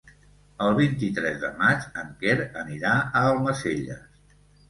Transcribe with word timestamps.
El 0.67 0.71
vint-i-tres 0.79 1.35
de 1.43 1.51
maig 1.59 1.85
en 2.03 2.09
Quer 2.23 2.37
anirà 2.63 2.93
a 3.03 3.23
Almacelles. 3.35 4.35